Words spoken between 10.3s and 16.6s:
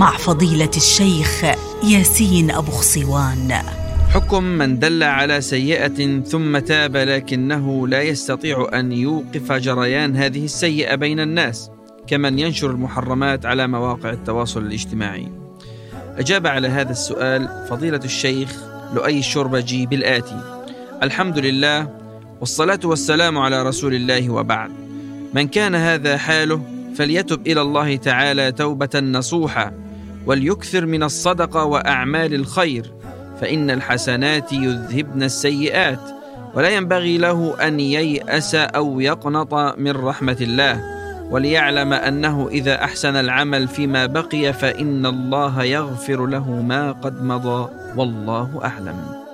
السيئة بين الناس كمن ينشر المحرمات على مواقع التواصل الاجتماعي. أجاب